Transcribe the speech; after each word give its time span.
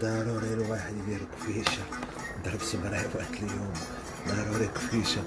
ضروري 0.00 0.52
الواحد 0.54 0.94
يدير 0.96 1.20
كفيشة 1.36 1.82
ضرب 2.44 2.62
سمراوات 2.62 3.32
اليوم 3.42 3.72
ضروري 4.28 4.66
كفيشة 4.66 5.22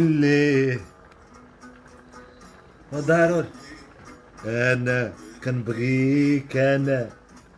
لي 0.00 0.80
ضروري 2.94 3.48
أنا 4.46 5.12
كنبغيك 5.44 6.56
أنا 6.56 7.10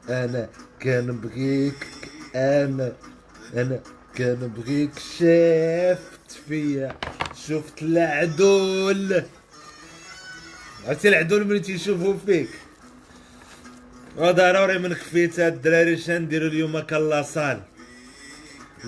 أنا 0.09 0.49
كنبغيك 0.83 1.87
أنا 2.35 2.93
أنا 3.55 3.81
كنبغيك 4.19 4.99
شافت 4.99 6.31
فيا 6.49 6.97
شفت 7.47 7.83
العدول 7.83 9.23
عرفتي 10.87 11.09
العدول 11.09 11.47
ملي 11.47 11.61
تيشوفوا 11.61 12.15
فيك 12.27 12.49
وضروري 14.17 14.79
من 14.79 14.95
خفيت 14.95 15.41
هاد 15.41 15.53
الدراري 15.55 15.97
شنديرو 15.97 16.47
اليوم 16.47 16.81
كلاصال 16.81 17.61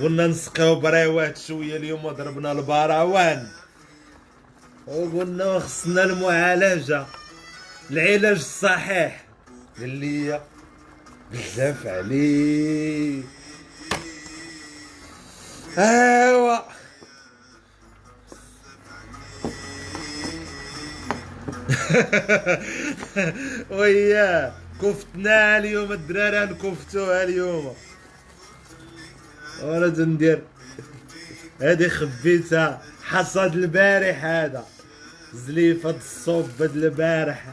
قلنا 0.01 0.27
نسقيو 0.27 0.75
براوات 0.75 1.39
شوية 1.39 1.77
اليوم 1.77 2.09
ضربنا 2.09 2.53
البراوان 2.53 3.49
وقلنا 4.87 5.59
خصنا 5.59 6.05
المعالجة. 6.05 7.07
العلاج 7.91 8.37
الصحيح. 8.37 9.25
اللي 9.79 10.41
بزاف 11.33 11.87
عليه 11.87 13.23
أيوا. 15.79 16.59
وياه 23.79 24.53
كفتنا 24.83 25.59
اليوم 25.59 25.93
الدراري 25.93 26.53
نكفتوها 26.53 27.23
اليوم. 27.23 27.75
وأنا 29.63 29.89
تندير 29.89 30.43
هادي 31.61 31.89
خبيتها 31.89 32.83
حصاد 33.03 33.55
البارح 33.55 34.25
هذا. 34.25 34.67
زليفة 35.35 35.91
الصوب 35.91 36.63
البارح. 36.63 37.45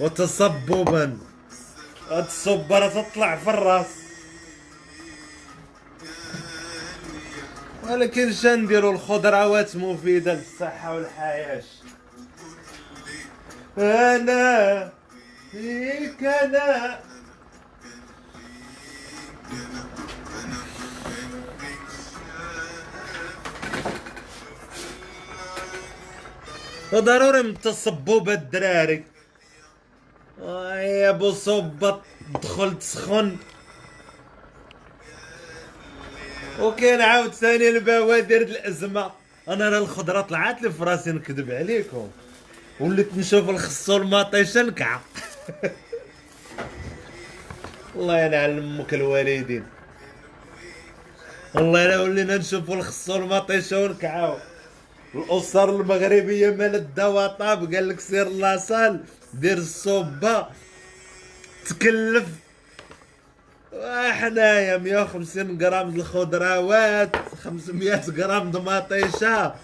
وتصببا 0.00 1.18
هاد 2.10 2.24
الصبرة 2.24 2.88
تطلع 2.88 3.36
في 3.36 3.50
الراس. 3.50 3.86
ولكن 7.82 8.32
شنديرو 8.32 8.90
الخضروات 8.90 9.76
مفيدة 9.76 10.34
للصحة 10.34 10.94
والحياة. 10.94 11.62
أنا 13.78 14.92
فيك 15.52 16.24
أنا. 16.24 17.05
ضروري 27.00 27.42
من 27.42 27.60
تصبوب 27.60 28.30
الدراري. 28.30 29.04
آه 30.42 30.80
يا 30.80 31.10
أبو 31.10 31.32
صبط 31.32 32.00
دخلت 32.42 32.82
سخن 32.82 33.36
وكان 36.60 37.00
عاود 37.00 37.32
ثاني 37.34 37.68
البوادر 37.68 38.36
الأزمة. 38.36 39.10
أنا 39.48 39.68
راه 39.68 39.78
الخضرة 39.78 40.20
طلعت 40.20 40.62
لي 40.62 40.72
في 40.72 40.84
راسي 40.84 41.12
نكذب 41.12 41.50
عليكم. 41.50 42.10
وليت 42.80 43.14
نشوف 43.16 43.50
الخص 43.50 43.88
والمطيشه 43.90 44.62
نكعه 44.62 45.00
الله 47.96 48.20
ينعل 48.20 48.58
أمك 48.58 48.94
الوالدين. 48.94 49.66
والله 51.54 51.84
الا 51.84 52.00
ولينا 52.00 52.36
نشوفوا 52.36 52.74
الخص 52.74 53.08
والمطيشه 53.10 53.84
ونكعاو. 53.84 54.38
الأسر 55.16 55.68
المغربية 55.80 56.50
مال 56.50 56.74
الدواء 56.74 57.28
طاب 57.28 57.74
قال 57.74 57.88
لك 57.88 58.00
سير 58.00 58.28
لاصال 58.28 59.00
دير 59.34 59.58
الصوبة 59.58 60.46
تكلف. 61.66 62.26
حنايا 64.20 64.76
150 64.78 65.62
غرام 65.62 65.88
الخضروات 65.96 67.16
500 67.44 68.02
غرام 68.18 68.50
د 68.50 68.56
مطيشه 68.56 69.54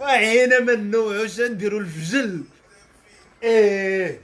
وعينا 0.00 0.60
منو 0.60 1.02
واش 1.08 1.40
نديرو 1.40 1.78
الفجل؟ 1.78 2.42
إيه. 3.42 4.20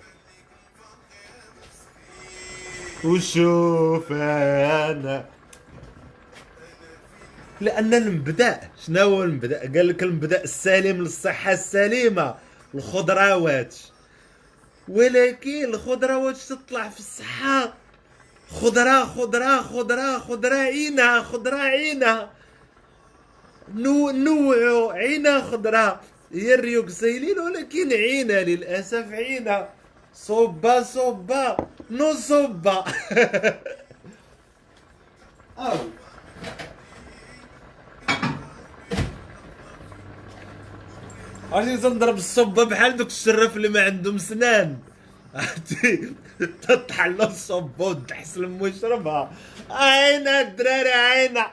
وشوف 3.05 4.13
أنا 4.13 5.25
لأن 7.61 7.95
المبدأ 7.95 8.61
شنو 8.87 9.01
هو 9.01 9.23
المبدأ؟ 9.23 9.61
قال 9.61 9.89
لك 9.89 10.03
المبدأ 10.03 10.45
السليم 10.45 11.03
للصحة 11.03 11.53
السليمة 11.53 12.35
الخضروات. 12.75 13.75
ولكن 14.89 15.65
الخضروات 15.65 16.37
تطلع 16.37 16.89
في 16.89 16.99
الصحة؟ 16.99 17.75
خضرة 18.51 19.05
خضرة 19.05 19.63
خضرة 19.63 20.19
خضرة 20.19 20.55
عينها 20.55 21.23
خضرة 21.23 21.57
عينها 21.57 22.31
نو 23.75 24.11
نوعو 24.11 24.91
عينها 24.91 25.41
خضرة. 25.41 26.01
هي 26.33 26.55
الريوكسيلين 26.55 27.39
ولكن 27.39 27.93
عينها 27.93 28.43
للأسف 28.43 29.13
عينها 29.13 29.69
صوبا 30.15 30.83
صوبا 30.83 31.57
نو 31.91 32.15
صوبا 32.15 32.85
أو. 35.59 35.77
عرفتي 41.55 41.77
تنضرب 41.77 42.17
الصبة 42.17 42.65
بحال 42.65 42.97
دوك 42.97 43.07
الشراف 43.07 43.57
اللي 43.57 43.69
ما 43.69 43.83
عندهم 43.83 44.19
سنان. 44.19 44.79
عرفتي؟ 45.35 46.13
تطحن 46.63 47.15
له 47.17 47.27
الصبة 47.27 47.87
وتحس 47.87 48.39
لمو 48.39 48.67
يشربها. 48.67 49.33
عينا 49.71 50.41
الدراري 50.41 50.93
عينا 50.93 51.51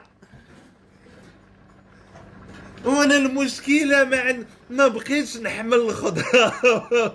وأنا 2.84 3.16
المشكلة 3.16 4.04
ما 4.04 4.20
عن... 4.20 4.44
ما 4.70 4.88
بقيتش 4.88 5.36
نحمل 5.36 5.74
الخضرة. 5.74 6.54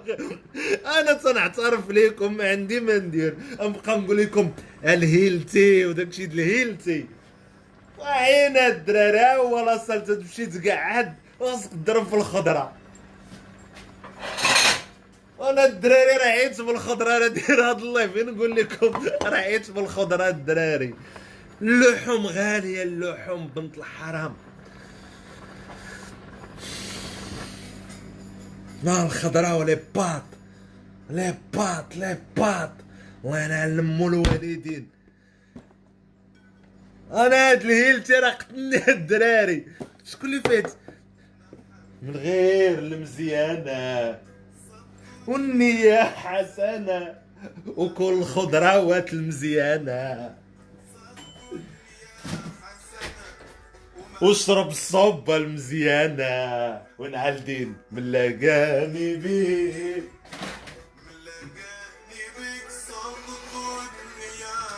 أنا 0.99 1.13
تنعترف 1.13 1.91
لكم 1.91 2.33
ما 2.33 2.49
عندي 2.49 2.79
ما 2.79 2.97
ندير. 2.97 3.37
نبقى 3.61 3.99
نقول 3.99 4.17
لكم 4.17 4.51
ال 4.83 4.96
healthy 4.96 5.85
وداكشي 5.85 6.25
د 6.25 6.33
ال 6.33 6.41
healthy. 6.41 7.05
وعيينا 7.99 8.67
الدراري 8.67 9.37
ولا 9.39 9.77
صلت 9.77 10.11
تمشي 10.11 10.45
تقعد 10.45 11.13
خاصك 11.39 11.71
تضرب 11.71 12.07
في 12.07 12.15
الخضرة. 12.15 12.76
وأنا 15.39 15.65
الدراري 15.65 16.17
راه 16.17 16.25
عيت 16.25 16.61
بالخضرة 16.61 17.17
أنا 17.17 17.27
داير 17.27 17.69
هاد 17.69 17.81
الله 17.81 18.07
فين 18.07 18.25
نقول 18.25 18.55
لكم 18.55 19.07
راه 19.23 19.37
عيت 19.37 19.71
بالخضرة 19.71 20.27
الدراري. 20.27 20.95
اللحوم 21.61 22.25
غالية 22.25 22.83
اللحوم 22.83 23.47
بنت 23.47 23.77
الحرام. 23.77 24.33
ما 28.83 29.03
الخضراء 29.03 29.63
لي 29.63 29.79
بات. 29.95 30.23
لي 31.09 31.35
بات 31.53 31.97
لي 31.97 32.17
بات. 32.37 32.73
الله 33.25 33.43
ينعلم 33.43 34.07
الوالدين. 34.07 34.89
أنا 37.11 37.51
هاد 37.51 37.61
الهيلتي 37.61 38.13
راه 38.13 38.29
قتلني 38.29 38.87
الدراري. 38.87 39.67
شكون 40.05 40.29
اللي 40.29 40.41
فات؟ 40.41 40.71
من 42.01 42.15
غير 42.15 42.79
المزيانة. 42.79 44.26
والنية 45.27 46.03
حسنة 46.03 47.15
وكل 47.67 48.13
الخضروات 48.13 49.13
المزيانة. 49.13 50.35
واشرب 54.21 54.67
الصبة 54.67 55.37
المزيانة 55.37 56.81
ونعلدين 56.99 57.77
من 57.91 58.11
لقاني 58.11 59.15
بيه 59.15 60.01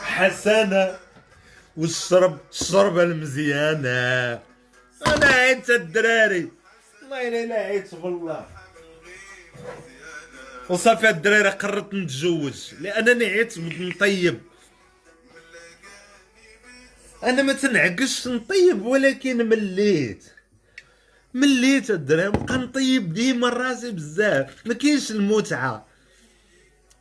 حسنة 0.04 0.98
والشرب 1.78 2.38
الشربة 2.52 3.04
المزيانة. 3.04 4.40
أنا 5.08 5.26
عيت 5.26 5.70
الدراري 5.70 6.52
والله 7.02 7.28
الا 7.28 7.44
الا 7.44 7.56
عيت 7.56 7.94
والله 7.94 8.59
وصافي 10.70 11.10
الدراري 11.10 11.50
قررت 11.50 11.94
نتزوج. 11.94 12.54
لأنني 12.82 13.26
عيت 13.26 13.58
نطيب 13.58 14.40
أنا 17.24 17.42
ما 17.42 17.54
تنعقش 17.54 18.28
نطيب 18.28 18.86
ولكن 18.86 19.50
مليت. 19.50 20.24
مليت 21.34 21.92
الدراري. 21.92 22.28
نبقى 22.28 22.58
نطيب 22.58 23.14
ديما 23.14 23.50
راسي 23.50 23.92
بزاف. 23.92 24.54
ما 24.66 24.74
كاينش 24.74 25.12
المتعة. 25.12 25.88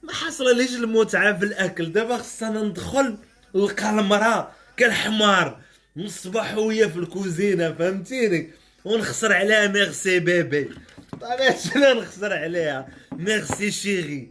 ما 0.02 0.12
حصل 0.12 0.56
ليش 0.56 0.74
المتعة 0.74 1.38
في 1.38 1.44
الأكل. 1.44 1.92
دابا 1.92 2.16
خصنا 2.16 2.62
ندخل 2.62 3.16
نلقى 3.54 3.90
المراه 3.90 4.52
كالحمار. 4.76 5.60
نصبح 5.96 6.56
ويا 6.56 6.86
في 6.86 6.98
الكوزينة 6.98 7.72
فهمتيني؟ 7.72 8.50
ونخسر 8.84 9.32
عليها 9.32 9.66
merci 9.66 10.20
baby. 10.20 10.70
طبيعي 11.12 11.58
شنو 11.58 12.00
نخسر 12.00 12.32
عليها؟ 12.32 12.88
merci 13.12 13.70
chéri 13.70 14.30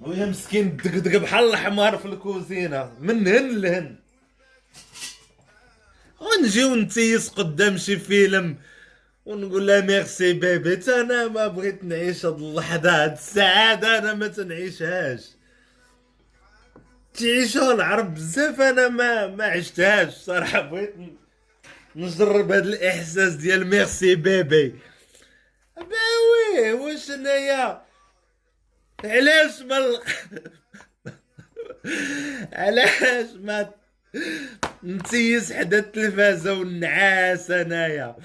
ويا 0.00 0.26
مسكين 0.26 0.76
دقدق 0.76 1.16
بحال 1.16 1.50
الحمار 1.50 1.98
في 1.98 2.04
الكوزينة. 2.04 2.92
من 3.00 3.28
هن 3.28 3.60
لهن. 3.60 3.96
ونجيو 6.20 6.74
نتيس 6.74 7.28
قدام 7.28 7.76
شي 7.76 7.98
فيلم 7.98 8.56
ونقول 9.26 9.66
لها 9.66 9.80
ميرسي 9.80 10.32
بيبي 10.32 10.80
أنا 10.88 11.28
ما 11.28 11.46
بغيت 11.46 11.84
نعيش 11.84 12.26
هاد 12.26 12.34
اللحظة 12.34 13.04
هاد 13.04 13.12
السعادة 13.12 13.98
أنا 13.98 14.14
ما 14.14 14.28
تنعيشهاش. 14.28 15.20
تعيشها 17.14 17.74
العرب 17.74 18.14
بزاف 18.14 18.60
أنا 18.60 18.88
ما 18.88 19.26
ما 19.26 19.44
عشتهاش. 19.44 20.14
صراحة 20.14 20.60
بغيت 20.60 20.94
نجرب 21.96 22.52
هاد 22.52 22.66
الإحساس 22.66 23.32
ديال 23.32 23.66
ميرسي 23.66 24.14
بيبي. 24.14 24.74
باوي 25.80 26.72
واش 26.72 27.10
انايا 27.10 27.82
علاش 29.04 29.62
ما 29.62 29.78
علاش 32.52 33.26
ما 33.40 33.70
نتيس 34.84 35.52
حدا 35.52 35.78
التلفازة 35.78 36.52
والنعاس 36.54 37.50
أنايا. 37.50 38.16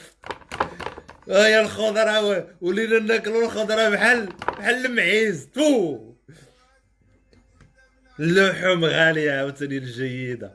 هيا 1.30 1.62
الخضرة 1.62 2.48
ولينا 2.62 3.00
ناكلو 3.00 3.46
الخضرة 3.46 3.90
بحال 3.90 4.26
بحال 4.26 4.86
المعيز. 4.86 5.50
تو! 5.54 6.00
اللحوم 8.20 8.86
غالية 8.86 9.32
عاوتاني 9.32 9.78
الجيدة. 9.78 10.52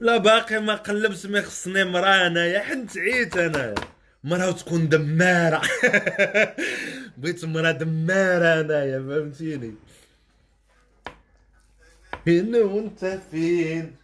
لا 0.00 0.16
باقي 0.16 0.60
ما 0.60 0.74
قلبت 0.74 1.26
ما 1.26 1.42
خصني 1.42 1.84
مراه 1.84 2.26
أنايا 2.26 2.60
حنت 2.60 2.98
عيت 2.98 3.36
أنايا. 3.36 3.74
مراه 4.24 4.50
تكون 4.50 4.88
دمارة. 4.88 5.62
بغيت 7.18 7.44
مراه 7.44 7.72
دمارة 7.72 8.60
أنايا 8.60 8.98
فهمتيني؟ 8.98 9.74
فين 12.24 12.54
وأنت 12.54 13.20
فين؟ 13.30 13.96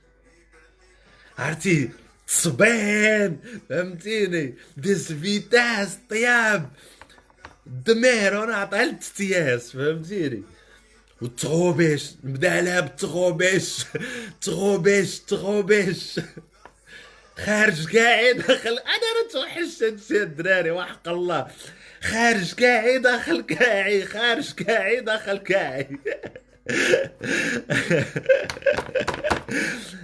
عرفتي 1.38 1.90
صبين 2.26 3.40
فهمتيني؟ 3.68 4.54
ديس 4.76 5.12
فيتاس 5.12 5.98
طياب. 6.10 6.70
دمير 7.66 8.36
وأنا 8.36 8.54
عطيها 8.56 8.84
التتياس 8.84 9.70
فهمتيني؟ 9.72 10.42
والتغوبيش 11.20 12.12
نبدأ 12.24 12.56
عليها 12.56 12.80
بالتغوبيش 12.80 13.84
تغوبيش 14.42 15.18
تغوبيش. 15.18 16.20
خارج 17.38 17.86
كاعي 17.86 18.32
داخل 18.32 18.70
أنا 18.78 19.28
توحشت 19.32 19.82
هادشي 19.82 20.22
الدراري 20.22 20.70
وحق 20.70 21.08
الله. 21.08 21.46
خارج 22.02 22.54
كاعي 22.54 22.98
داخل 22.98 23.40
كاعي 23.40 24.04
خارج 24.04 24.52
كاعي 24.52 25.00
داخل 25.00 25.38
كاعي 25.38 25.88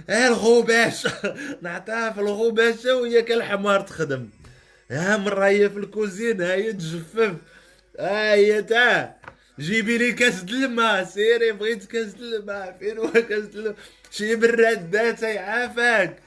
إيه 0.09 0.27
الغوباش 0.27 1.07
نعطيها 1.61 2.09
في 2.11 2.19
الغوباشة 2.19 2.95
وهي 2.95 3.21
كالحمار 3.21 3.81
تخدم؟ 3.81 4.29
ها 4.91 5.17
مرة 5.17 5.45
هي 5.45 5.69
في 5.69 5.77
الكوزينة 5.77 6.45
هي 6.45 6.73
تجفف. 6.73 7.33
ها 7.99 8.33
هي 8.33 8.61
تا. 8.61 9.15
جيبي 9.59 9.97
لي 9.97 10.11
كاس 10.11 10.43
الماء 10.43 11.03
سيري 11.03 11.51
بغيت 11.51 11.85
كاس 11.85 12.15
الماء. 12.19 12.77
فين 12.79 12.97
هو 12.97 13.11
كاس 13.11 13.43
الماء؟ 13.55 13.75
شي 14.11 14.35
براد 14.35 15.19
يعافاك 15.23 16.22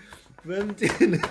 فهمتيني 0.48 1.18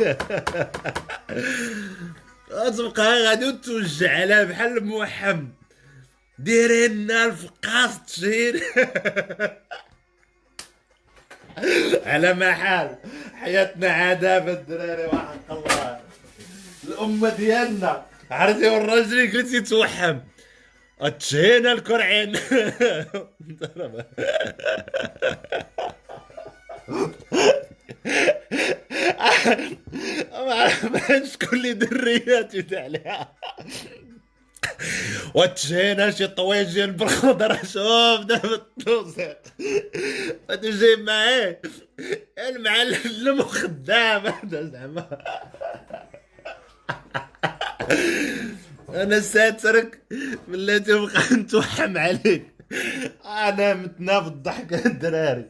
تبقى 2.77 3.23
غادي 3.23 3.45
وتوجع 3.45 4.11
عليها 4.21 4.43
بحال 4.43 4.77
الموحم. 4.77 5.47
ديري 6.39 6.87
لنا 6.87 7.25
الفقاص 7.25 7.99
تشهير 8.05 8.63
على 12.05 12.33
ما 12.33 12.53
حال 12.53 12.97
حياتنا 13.33 13.89
عذاب 13.89 14.49
الدراري 14.49 15.05
وحق 15.05 15.51
الله 15.51 15.99
الأمة 16.83 17.29
ديالنا. 17.29 18.05
عرفتي 18.31 18.69
والراجل 18.69 19.31
قلتي 19.37 19.61
توحم. 19.61 20.19
تشهينا 21.19 21.71
الكرعين. 21.71 22.35
ما 30.31 30.53
عرفش 30.53 31.33
شكون 31.33 31.59
اللي 31.59 31.73
دريات 31.73 32.73
عليها. 32.73 33.33
وتجينا 35.33 36.11
شي 36.11 36.27
طويجين 36.27 36.91
بالخضرة 36.91 37.55
شوف 37.55 38.25
دابا 38.25 38.55
التوزيق 38.55 39.37
وتجي 40.49 40.95
معاه 40.95 41.57
المعلم 42.49 43.39
وخدام 43.39 44.27
هذا 44.27 44.63
زعما. 44.63 45.23
أنا 48.89 49.19
ساترك 49.19 50.01
بلاتي 50.47 50.93
بقى 50.93 51.33
نتوحم 51.33 51.97
عليك. 51.97 52.45
أنا 53.25 53.73
متنا 53.73 54.19
بالضحك 54.19 54.85
الدراري. 54.85 55.45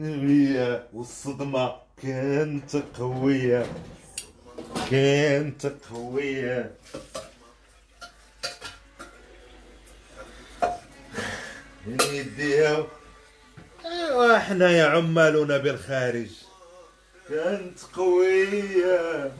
هي 0.00 0.82
والصدمة. 0.92 1.87
كانت 2.02 2.76
قوية 2.98 3.66
كانت 4.90 5.66
قوية. 5.90 6.70
يديها 11.86 12.86
ايوا 13.84 14.68
يا 14.70 14.84
عمالنا 14.84 15.58
بالخارج. 15.58 16.30
كانت 17.28 17.80
قوية. 17.80 19.32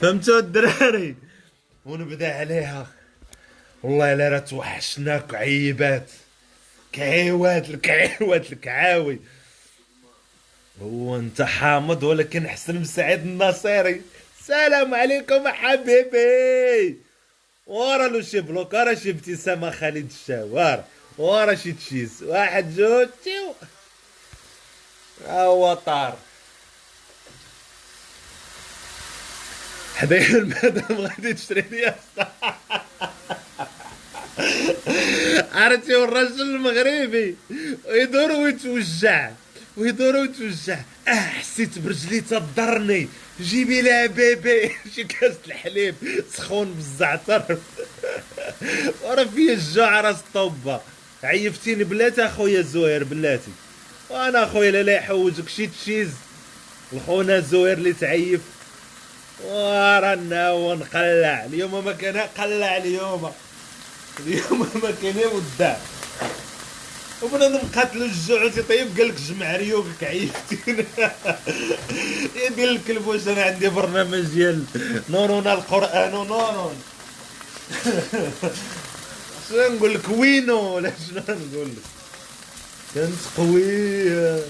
فهمتوا 0.00 0.38
الدراري؟ 0.38 1.16
ونبدأ 1.84 2.34
عليها. 2.34 2.86
والله 3.82 4.12
الا 4.12 4.28
راه 4.28 4.38
توحشناك 4.38 5.34
عيبات. 5.34 6.10
كعيوات 6.92 7.70
الكعيوات 7.70 8.52
الكعاوي. 8.52 9.20
هو 10.82 11.16
انت 11.16 11.42
حامض 11.42 12.02
ولكن 12.02 12.46
احسن 12.46 12.74
من 12.74 12.84
سعيد 12.84 13.20
الناصري 13.20 14.02
السلام 14.40 14.94
عليكم 14.94 15.48
حبيبي. 15.48 16.96
ورا 17.66 18.08
له 18.08 18.22
شي 18.22 18.40
بلوك 18.40 18.72
ورا 18.72 18.94
شي 18.94 19.10
ابتسامة 19.10 19.70
خالد 19.70 20.10
الشاوار 20.10 20.84
ورا 21.18 21.54
شي 21.54 21.72
تشيز 21.72 22.22
واحد 22.22 22.76
جوج 22.76 23.08
تيو 23.24 23.54
هو 25.26 25.74
طار. 25.74 26.18
حدايا 29.96 30.36
المدام 30.36 31.00
غادي 31.00 31.34
تشري 31.34 31.64
لي 31.70 31.94
عرفتي 35.52 35.96
الرجل 35.96 36.40
المغربي 36.40 37.36
يدور 37.88 38.32
ويتوجع. 38.32 39.30
ويدور 39.78 40.16
ويتوجع 40.16 40.78
آه 41.08 41.10
حسيت 41.10 41.78
برجلي 41.78 42.20
تضرني. 42.20 43.08
جيبي 43.40 43.82
لها 43.82 44.06
بيبي. 44.06 44.70
شي 44.94 45.04
كاس 45.04 45.34
الحليب. 45.46 45.94
سخون 46.36 46.72
بالزعتر. 46.74 47.44
ورا 49.04 49.24
فيا 49.24 49.52
الجوع 49.52 50.00
راس 50.00 50.16
طوبه 50.34 50.80
عيفتيني 51.22 51.84
بلاتي 51.84 52.26
أخويا 52.26 52.62
زوير 52.62 53.04
بلاتي. 53.04 53.50
وأنا 54.10 54.44
أخويا 54.44 54.70
لا 54.82 54.92
يحوجك 54.92 55.48
شي 55.48 55.66
تشيز. 55.66 56.10
الخونا 56.92 57.40
زوير 57.40 57.78
اللي 57.78 57.92
تعيف. 57.92 58.40
ورانا 59.44 60.52
ونقلع 60.52 61.44
اليوم 61.44 61.84
ما 61.84 61.92
كان 61.92 62.16
قلع 62.16 62.76
اليوم. 62.76 63.32
اليوم 64.20 64.70
ما 64.82 64.90
كاين 65.02 65.16
وداع 65.26 65.78
وبنادم 67.22 67.60
قاتل 67.74 68.02
الجوع 68.02 68.48
تيطيب 68.48 68.98
قال 68.98 69.08
لك 69.08 69.20
جمع 69.20 69.56
ريوقك 69.56 70.04
عيفتين 70.04 70.76
يا 72.42 72.50
ديال 72.56 72.68
الكلب 72.76 73.06
واش 73.06 73.28
أنا 73.28 73.42
عندي 73.42 73.68
برنامج 73.68 74.20
ديال 74.20 74.64
نورون 75.08 75.46
القرآن 75.46 76.10
نورون 76.10 76.74
شنو 79.48 79.76
نقول 79.76 79.94
لك؟ 79.94 80.08
وينو؟ 80.08 80.60
ولا 80.60 80.92
شنو 81.08 81.22
نقول 81.28 81.68
لك؟ 81.68 81.82
كانت 82.94 83.14
قوية. 83.36 84.42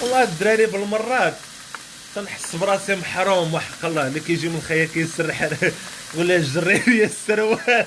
والله 0.00 0.22
الدراري 0.22 0.66
بالمرات 0.66 1.36
تنحس 2.14 2.56
براسي 2.56 2.96
محروم 2.96 3.54
وحق 3.54 3.84
الله 3.84 4.06
اللي 4.06 4.20
كيجي 4.20 4.48
من 4.48 4.62
خيا 4.68 4.84
كيسرح. 4.84 5.48
ولا 6.14 6.38
جري 6.38 6.82
لي 6.86 7.04
السروال؟ 7.04 7.86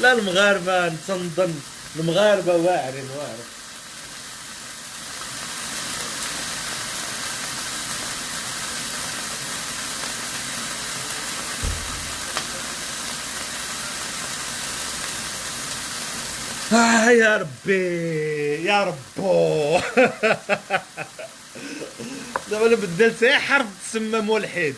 لا 0.00 0.12
المغاربة 0.12 0.88
تنظن 0.88 1.54
المغاربة 1.96 2.56
واعرين 2.56 3.08
واعرين. 3.16 3.46
آه 16.72 17.10
يا 17.10 17.36
ربي 17.36 18.64
يا 18.64 18.84
ربو. 18.84 19.80
دابا 22.50 22.74
بدلت 22.74 23.24
حرف 23.24 23.66
تسمى 23.90 24.20
ملحد 24.20 24.74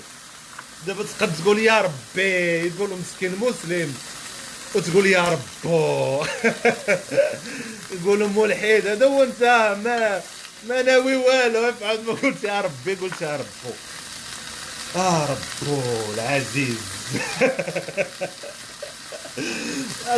دابا 0.86 1.04
تقد 1.18 1.32
تقول 1.42 1.58
يا 1.58 1.80
ربي 1.80 2.66
يقولوا 2.66 2.96
مسكين 2.96 3.36
مسلم. 3.40 3.94
وتقول 4.74 5.06
يا 5.06 5.24
ربو. 5.28 6.24
يقولوا 8.02 8.28
ملحد 8.28 8.86
هذا 8.86 9.06
هو 9.06 9.22
انت 9.22 9.42
ما 9.84 10.20
ما 10.68 10.82
ناوي 10.82 11.16
والو 11.16 11.68
افعل 11.68 12.00
ما 12.04 12.12
قلت 12.12 12.44
يا 12.44 12.60
ربي 12.60 12.94
قلت 12.94 13.22
يا 13.22 13.36
ربو. 13.36 13.74
آه 14.96 15.24
ربو 15.30 15.80
العزيز. 16.14 16.76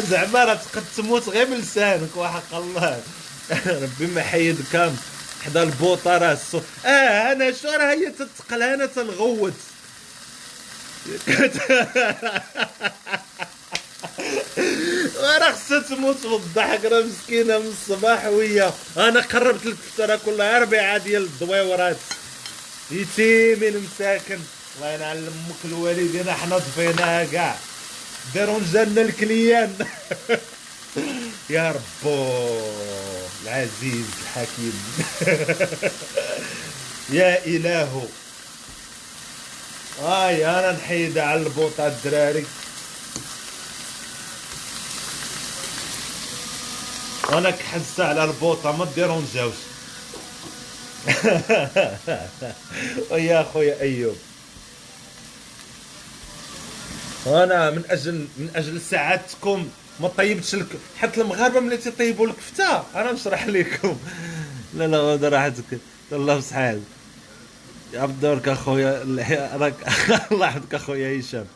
زعما 0.10 0.44
راه 0.44 0.54
تقد 0.54 0.84
تموت 0.96 1.28
غير 1.28 1.46
من 1.46 1.56
لسانك 1.56 2.16
وحق 2.16 2.54
الله. 2.54 3.02
ربي 3.66 4.06
ما 4.06 4.22
حيد 4.22 4.64
حدا 5.44 5.62
البوطة 5.62 6.18
راه 6.18 6.32
الصو 6.32 6.60
آه 6.86 7.32
أنا 7.32 7.52
شو 7.52 7.68
راه 7.68 7.90
هي 7.94 8.10
تتقل 8.10 8.62
أنا 8.62 8.86
تنغوت 8.86 9.52
راه 15.20 15.52
خصها 15.52 15.80
تموت 15.80 16.26
بالضحك 16.26 16.84
راه 16.84 17.02
مسكينة 17.02 17.58
من 17.58 17.66
الصباح 17.66 18.26
وهي. 18.26 18.72
أنا 18.96 19.20
قربت 19.20 19.66
لك 19.66 19.76
راه 19.98 20.20
كلها 20.26 20.56
أربعة 20.56 20.98
ديال 20.98 21.22
الدويورات 21.22 21.96
يتيمين 22.90 23.88
مساكن. 23.94 24.38
الله 24.76 24.92
ينعل 24.92 25.16
أمك 25.16 25.56
الوالدين 25.64 26.30
حنا 26.32 26.58
ضفيناها 26.58 27.24
كاع. 27.24 27.56
ديرونجانا 28.34 29.02
الكليان. 29.02 29.86
يا 31.50 31.70
ربو 31.72 32.60
العزيز 33.44 34.06
الحكيم. 34.22 34.82
يا 37.18 37.44
إله. 37.46 38.08
هاي 40.00 40.46
أنا 40.46 40.72
نحيد 40.72 41.18
على 41.18 41.42
البوطة 41.42 41.86
الدراري. 41.86 42.44
أنا 47.32 47.50
كحس 47.50 48.00
على 48.00 48.24
البوطة 48.24 48.76
ما 48.76 48.84
ديرونجاوش 48.94 49.54
ويا 53.10 53.42
خويا 53.52 53.80
أيوب. 53.80 54.16
وأنا 57.26 57.70
من 57.70 57.82
أجل 57.90 58.28
من 58.36 58.50
أجل 58.54 58.80
سعادتكم 58.80 59.68
ما 60.00 60.08
طيبتش 60.08 60.54
لك 60.54 60.66
حتى 60.98 61.20
المغاربة 61.20 61.60
ملي 61.60 61.76
تيطيبوا 61.76 62.26
الكفته 62.26 62.82
أنا 62.94 63.12
نشرح 63.12 63.46
لكم 63.46 63.98
لا 64.76 64.86
لا 64.86 64.98
غدا 64.98 65.28
راحتك 65.28 65.78
الله 66.12 66.36
بصحال 66.36 66.82
عبد 67.94 68.20
دورك 68.20 68.48
اخويا 68.48 69.04
راك 69.56 69.74
الله 70.32 70.46
يحفظك 70.46 70.74
أخويا 70.74 71.20
هشام 71.20 71.46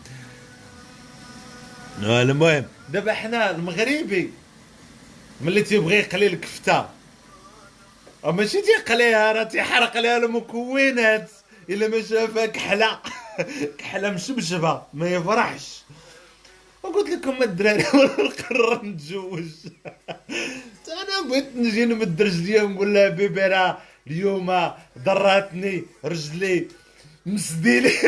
المهم. 2.02 2.64
دابا 2.88 3.12
حنا 3.12 3.50
المغربي 3.50 4.30
ملي 5.40 5.62
تيبغي 5.62 5.94
يقلي 5.96 6.26
الكفته 6.26 6.86
ماشي 8.24 8.62
تيقليها 8.62 9.32
راه 9.32 9.42
تيحرق 9.42 9.96
لها 9.98 10.16
المكونات. 10.16 11.30
إلا 11.70 11.88
ما 11.88 12.02
شافها 12.02 12.46
كحلة. 12.46 12.98
كحلة 13.78 14.10
مشبشبة 14.10 14.82
ما 14.94 15.10
يفرحش. 15.10 15.82
وقلت 16.82 17.10
لكم 17.10 17.42
الدراري 17.42 17.82
نقرر 18.18 18.84
نتزوج. 18.84 19.44
أنا 20.88 21.28
بغيت 21.28 21.56
نجي 21.56 21.84
نمد 21.84 22.22
رجليا 22.22 22.62
ونقول 22.62 22.94
لها 22.94 23.08
بيبي 23.08 23.40
راه 23.40 23.78
اليوم 24.06 24.72
ضراتني 24.98 25.84
رجلي 26.04 26.68
مسديلي 27.26 27.92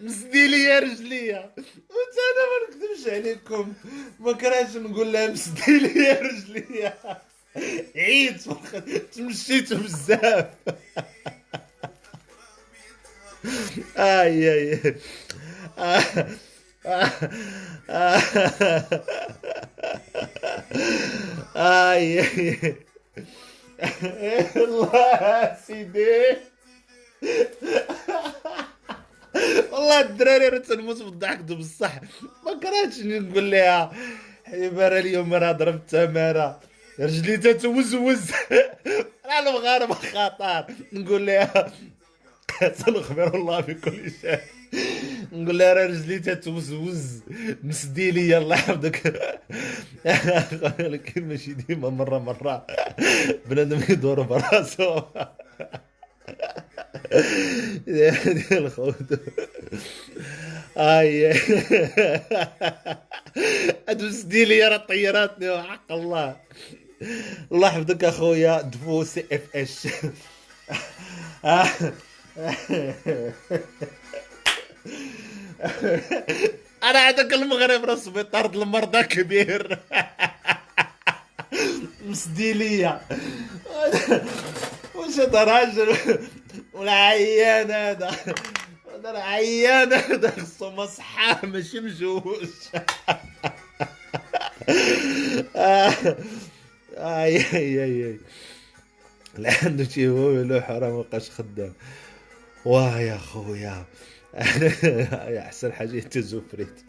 مسديلي 0.00 0.64
يا 0.64 0.78
رجليا 0.78 1.54
وانت 1.56 2.16
أنا 2.28 2.44
ما 2.50 2.56
نكذبش 2.68 3.08
عليكم. 3.12 3.72
ما 4.20 4.32
كرهتش 4.32 4.76
نقول 4.76 5.12
لها 5.12 5.26
مسديلي 5.28 6.04
يا 6.04 6.20
رجليا 6.20 6.94
عيد 7.96 8.36
تمشيت 9.12 9.72
بزاف. 9.74 10.46
آي 13.96 14.52
آي 14.52 14.94
اي 21.56 22.20
الله 24.56 25.56
سيدي. 25.66 26.36
والله 29.72 30.00
الدراري 30.00 30.48
راه 30.48 30.58
تنموت 30.58 31.02
بالضحك 31.02 31.38
بصح. 31.38 31.94
ما 32.46 32.60
كرهتش 32.62 32.98
نقول 33.00 33.50
لها 33.50 33.92
حبيبه 34.44 34.86
اليوم 34.88 35.34
راه 35.34 35.52
ضربت 35.52 35.90
تمارة. 35.90 36.60
رجلي 37.00 37.36
تتوزوز 37.36 38.30
راه 39.26 39.38
المغاربه 39.38 39.94
خطر. 39.94 40.66
نقول 40.92 41.26
لها 41.26 41.72
سنخبر 42.78 43.34
الله 43.34 43.60
بكل 43.60 44.10
شيء. 44.20 44.40
نقول 45.32 45.58
لها 45.58 45.72
راه 45.72 45.86
رجلي 45.86 46.18
تتوزوز 46.18 47.22
مسدي 47.62 48.10
لي 48.10 48.38
الله 48.38 48.56
يحفظك 48.56 49.12
ولكن 50.80 51.28
ماشي 51.28 51.52
ديما 51.52 51.90
مرة 51.90 52.18
مرة 52.18 52.66
بنادم 53.46 53.80
يدور 53.88 54.22
براسو. 54.22 55.00
ديال 57.86 58.44
الخوت. 58.64 59.20
آي. 60.76 61.32
ادوس 63.88 64.24
لي 64.24 64.68
راه 64.68 64.76
طيراتني. 64.76 65.50
وحق 65.50 65.92
الله. 65.92 66.36
الله 67.52 67.68
يحفظك 67.68 68.04
أخويا. 68.04 68.60
دفو 68.62 69.04
سي 69.04 69.24
إف 69.32 69.56
اش 69.56 69.88
أنا 76.82 77.08
هذاك 77.08 77.32
المغرب 77.32 77.84
راه 77.84 77.94
سبيطار 77.94 78.46
المرضى 78.46 79.02
كبير. 79.02 79.78
مسديلية. 82.06 83.00
واش 84.94 85.20
هذا 85.20 85.44
راجل؟ 85.44 85.96
ولا 86.72 86.92
عيان 86.92 87.70
هذا؟ 87.70 88.16
هذا 88.94 89.18
عيان 89.18 89.92
هذا 89.92 90.30
خصو 90.30 90.70
مصحة 90.70 91.46
ماشي 91.46 91.80
مجوج. 91.80 92.48
اي 96.96 97.36
اي 97.54 97.84
اي 97.84 98.18
لا 99.38 99.54
عنده 99.62 99.84
شي 99.84 100.08
هو 100.08 100.42
له 100.42 100.60
حرام 100.60 100.92
مبقاش 100.92 101.30
خدام. 101.30 101.72
واه 102.64 103.00
يا 103.00 103.18
خويا. 103.18 103.56
يا 103.56 103.86
احسن 104.34 105.72
حاجة 105.72 106.00
تزوفريت 106.00 106.80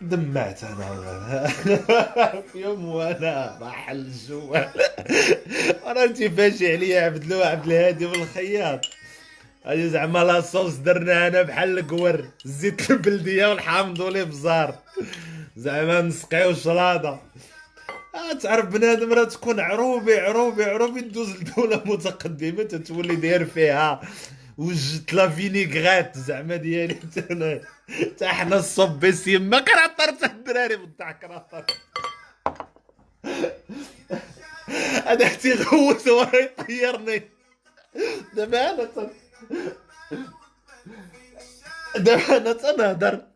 دمعت 0.00 0.64
أنا. 0.64 1.46
في 2.52 2.58
يوم 2.60 2.84
وأنا 2.84 3.58
محل 3.60 3.96
الجوال 3.96 4.68
أنا 5.86 6.04
انت 6.04 6.22
فاشي 6.22 6.72
عليا 6.72 7.00
عبد 7.00 7.22
الله 7.22 7.46
عبد 7.46 7.66
الهادي 7.66 8.06
والخياط. 8.06 8.80
هادي 9.66 9.88
زعما 9.88 10.24
لاصوص 10.24 10.74
درنا 10.74 11.26
أنا 11.26 11.42
بحال 11.42 11.78
القور 11.78 12.24
زيت 12.44 12.90
البلدية 12.90 13.46
والحامض 13.46 14.02
بزار. 14.02 14.78
زعما 15.56 16.00
نسقيو 16.00 16.54
شلاضه 16.54 17.20
آه 18.14 18.32
تعرف 18.42 18.66
بنادم 18.66 19.12
راه 19.12 19.24
تكون 19.24 19.60
عروبي 19.60 20.20
عروبي 20.20 20.64
عروبي 20.64 21.00
دوز 21.00 21.36
لدوله 21.36 21.82
متقدمة 21.84 22.62
تتولي 22.62 23.16
داير 23.16 23.44
فيها 23.44 24.00
وجدت 24.58 25.12
لا 25.12 25.28
فينيغريت 25.28 26.18
زعما 26.18 26.56
ديالي. 26.56 26.96
أنا 27.30 27.60
تا 28.18 28.28
حنا 28.28 28.56
الصبيس 28.56 29.26
يما 29.26 29.60
كرهطر 29.60 30.26
الدراري 30.26 30.76
بالضحك 30.76 31.18
كرهطر. 31.18 31.64
هذا 35.06 35.28
حتى 35.28 35.48
يغوت 35.48 36.08
ورا 36.08 36.36
يطيرني. 36.36 37.22
دابا 38.34 38.70
أنا 38.70 39.10
دابا 41.96 42.36
أنا 42.36 42.52
تنهضر. 42.52 43.26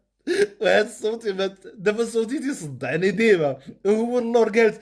وهاد 0.61 0.89
مات 1.27 1.67
دابا 1.75 2.05
صوتي 2.05 2.39
تيصدعني 2.39 3.11
ديما. 3.11 3.57
هو 3.87 4.19
اللور 4.19 4.49
قالت 4.49 4.81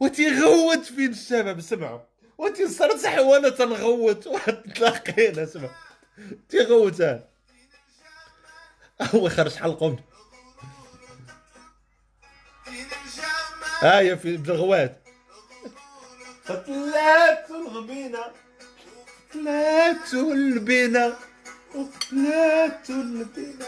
وتيغوت 0.00 0.84
فين 0.84 1.10
الشباب؟ 1.10 1.60
سمعوا. 1.60 2.07
وتنصرصح 2.38 3.18
وأنا 3.18 3.48
تنغوت. 3.48 4.26
وتلاقينا 4.32 5.46
سمع 5.46 5.68
تيغوت 6.48 7.02
هو 9.14 9.28
خرج 9.28 9.54
حلقهم 9.54 9.96
ها 13.82 13.98
هي 13.98 14.16
في 14.18 14.36
بالغوات 14.36 15.02
طلعت 16.48 17.50
الغبينة. 17.50 18.24
طلعت 19.34 20.14
البينة. 20.14 21.16
طلعت 21.74 22.90
البينة. 22.90 23.66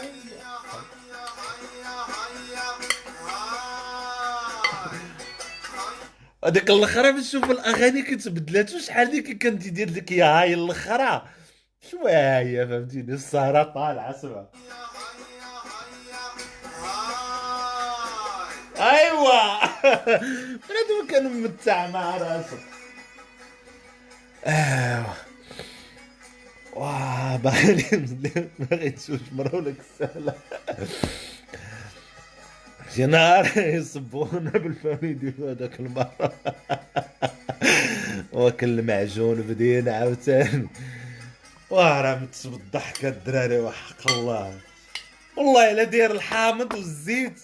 هذيك 6.45 6.69
الاخرى 6.69 7.11
نشوف 7.11 7.51
الاغاني 7.51 8.01
كتبدلات 8.01 8.73
وشحال 8.73 9.11
ديك 9.11 9.37
كانت 9.37 9.65
يدير 9.65 9.89
لك 9.89 10.11
يا 10.11 10.25
هاي 10.25 10.53
الاخرى؟ 10.53 11.27
شوية 11.91 12.65
فهمتيني؟ 12.65 13.13
السهرة 13.13 13.63
طالعة 13.63 14.17
سمع. 14.21 14.45
ايوا 18.79 19.65
بنادم 20.67 21.07
كان 21.09 21.27
ممتع 21.33 21.87
مع 21.87 22.17
راسه 22.17 22.57
ايوا 24.47 25.13
واه 26.73 27.35
باغي 27.37 27.85
باغي 28.59 28.89
تشوف 28.89 29.21
مره 29.33 29.55
ولك 29.55 29.75
السهلة. 29.79 30.33
شي 32.95 33.05
نهار 33.05 33.51
يصبونا 33.57 34.51
بالفاميدي 34.51 35.33
هذاك 35.39 35.79
المرة. 35.79 36.33
واكل 38.33 38.79
المعجون 38.79 39.41
بدينا 39.41 39.91
عاوتاني. 39.91 40.67
متسب 41.71 42.53
الضحكه 42.53 43.07
الدراري 43.07 43.59
وحق 43.59 44.11
الله. 44.11 44.59
والله 45.37 45.71
إلا 45.71 45.83
داير 45.83 46.11
الحامض 46.11 46.73
والزيت. 46.73 47.39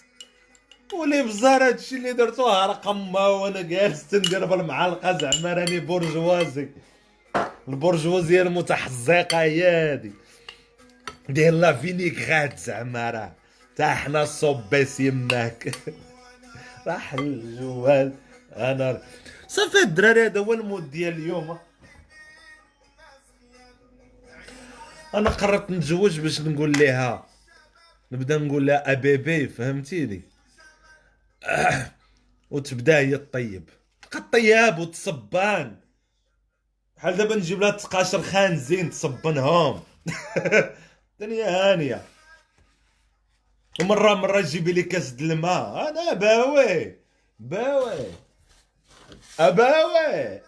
ولي 0.94 1.24
بزار 1.24 1.68
هادشي 1.68 1.96
اللي 1.96 2.13
درتوه 2.13 2.66
رقم 2.66 3.12
ما 3.12 3.27
وأنا 3.27 3.62
جالس 3.62 4.08
تندير 4.08 4.46
بالمعلقه 4.46 5.18
زعما 5.18 5.54
راني 5.54 5.80
بورجوازي. 5.80 6.70
البورجوازية 7.68 8.42
المتحزقة 8.42 9.42
هي 9.42 9.68
هادي. 9.70 10.12
داير 11.30 11.54
la 11.54 11.73
vinaigrette 11.73 12.60
زعما 12.60 13.12
راه. 13.12 13.46
تا 13.78 13.94
حنا 13.94 14.26
صبيس 14.26 15.00
يماك 15.00 15.76
راح 16.88 17.13
الجوال. 17.13 18.13
أنا 18.56 19.02
صافي 19.48 19.78
الدراري 19.78 20.26
هذا 20.26 20.40
هو 20.40 20.54
ال 20.54 20.61
mood 20.61 20.91
ديال 20.92 21.13
اليوم. 21.13 21.60
أنا 25.16 25.30
قررت 25.30 25.72
نتزوج 25.72 26.20
باش 26.20 26.42
نقول 26.42 26.72
لها 26.80 27.26
نبدا 28.12 28.38
نقول 28.38 28.68
لها 28.68 28.92
أبيبي 28.92 29.48
فهمتيني؟ 29.48 30.22
وتبدا 32.52 32.98
هي 32.98 33.16
الطيب 33.16 33.70
تبقى 34.02 34.20
الطياب 34.20 34.80
وتصبان. 34.80 35.80
بحال 36.98 37.18
دابا 37.18 37.36
نجيب 37.36 37.62
لها 37.62 37.72
تقاشر 37.72 38.22
خانزين 38.22 38.90
تصبنهم. 38.90 39.84
دنيا 41.20 41.50
هانية. 41.50 42.16
ومره 43.80 44.13
مرة 44.13 44.42
جيبي 44.42 44.72
لي 44.72 44.84
كاس 44.84 45.12
د 45.12 45.22
الماء. 45.22 45.90
أنا 45.90 46.13
باوي. 46.13 46.96
باوي. 47.40 48.06
أباوي. 49.40 50.42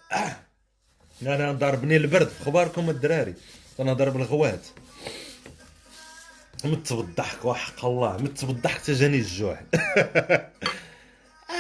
أنا 1.22 1.52
ضربني 1.52 1.98
البرد 1.98 2.28
في 2.28 2.44
خباركم 2.44 2.90
الدراري. 2.90 3.34
أنا 3.80 3.94
ضرب 3.94 4.16
الغوات. 4.16 4.68
مت 6.66 6.94
بالضحك 6.94 7.46
وحق 7.46 7.86
الله. 7.86 8.18
مت 8.18 8.46
بالضحك 8.46 8.82
تجاني 8.82 9.18
الجوع. 9.18 9.60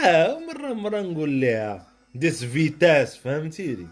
آه 0.06 0.40
مره 0.40 0.74
مرة 0.74 1.02
نقول 1.02 1.42
لها 1.42 1.88
ديس 2.16 2.44
فيتاس 2.44 3.16
فهمتيني؟ 3.18 3.88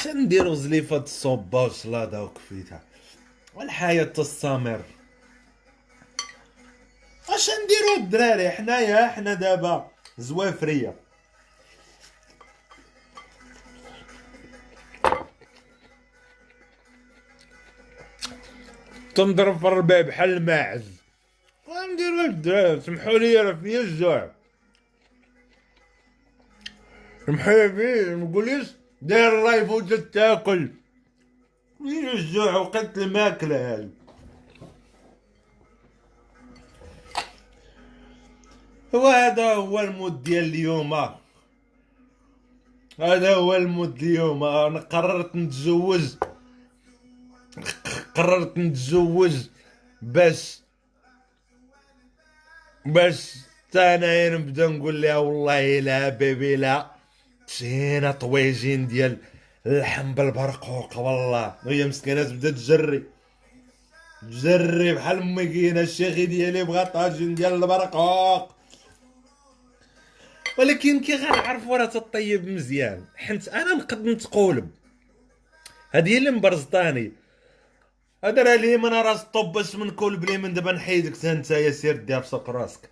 واش 0.00 0.08
نديرو 0.08 0.54
زليفة 0.54 0.96
الصوبة 0.96 1.64
وشلاضة 1.64 2.22
وكفيتها 2.22 2.82
والحياة 3.54 4.04
تستمر 4.04 4.82
واش 7.28 7.50
نديرو 7.50 8.04
الدراري؟ 8.04 8.50
حنايا 8.50 9.08
حنا 9.08 9.34
دابا 9.34 9.90
زوافرية 10.18 10.94
تنضرب 19.14 19.58
في 19.58 19.66
الربيع 19.66 20.00
بحال 20.00 20.30
الماعز. 20.30 20.90
ونديرو 21.66 22.20
الدراري. 22.20 22.80
سمحوا 22.80 23.18
لي 23.18 23.36
راه 23.36 23.52
فيا 23.52 23.80
الجوع 23.80 24.30
سمحوا 27.26 27.66
لي 27.66 28.14
نقوليش 28.14 28.79
داير 29.02 29.44
live 29.44 29.70
وجد 29.70 30.10
تاكل 30.10 30.70
وين 31.80 32.08
الجوع 32.08 32.56
وقت 32.56 32.98
الماكلة 32.98 33.74
هاي 33.74 33.88
وهذا 38.92 39.54
هو 39.54 39.80
ال 39.80 39.88
mood 39.88 40.22
ديال 40.22 40.44
اليوم. 40.44 40.94
هذا 42.98 43.34
هو 43.34 43.56
ال 43.56 43.65
mood 43.65 44.02
اليوم. 44.02 44.44
أنا 44.44 44.80
قررت 44.80 45.36
نتزوج. 45.36 46.14
قررت 48.14 48.58
نتزوج 48.58 49.36
باش 50.02 50.60
باش 52.86 53.34
تانايا 53.72 54.30
نبدا 54.30 54.66
نقول 54.66 55.02
لها 55.02 55.16
والله 55.16 55.80
لا 55.80 56.08
baby 56.08 56.56
لا. 56.56 56.99
شينا 57.56 58.10
طويجين 58.12 58.86
ديال 58.86 59.18
اللحم 59.66 60.14
بالبرقوق 60.14 60.98
والله. 60.98 61.56
وهي 61.66 61.86
مسكينة 61.86 62.22
تبدأ 62.22 62.50
تجري. 62.50 63.02
تجري 64.22 64.94
بحال 64.94 65.26
مكينه 65.34 65.80
الشيخي 65.80 66.26
ديالي 66.26 66.64
بغا 66.64 66.84
طاجين 66.84 67.34
ديال 67.34 67.54
البرقوق. 67.54 68.54
ولكن 70.58 71.00
كي 71.00 71.16
غنعرف 71.16 71.66
ورا 71.66 71.86
تطيب 71.86 72.48
مزيان 72.48 73.04
حيت 73.16 73.48
أنا 73.48 73.74
نقد 73.74 74.04
نتقولب 74.04 74.70
هادي 75.92 76.14
هي 76.14 76.18
اللي 76.18 76.30
مبرزطاني 76.30 77.12
هذا 78.24 78.42
راه 78.42 78.56
لي 78.56 78.76
من 78.76 78.92
راس 78.94 79.22
طب 79.22 79.52
باش 79.52 79.76
من 79.76 79.90
كل 79.90 80.16
بلي 80.16 80.38
من 80.38 80.54
دابا 80.54 80.72
نحيدك 80.72 81.24
أنت 81.24 81.50
يا 81.50 81.70
سير 81.70 81.96
ديها 81.96 82.20
في 82.20 82.28
سوق 82.28 82.50
راسك. 82.50 82.90